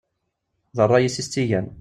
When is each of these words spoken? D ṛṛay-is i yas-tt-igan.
D 0.75 0.79
ṛṛay-is 0.85 1.15
i 1.15 1.17
yas-tt-igan. 1.19 1.67